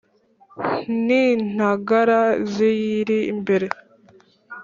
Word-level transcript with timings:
n'intagara 1.05 2.21
ziyiri 2.51 3.17
imbere 3.33 3.67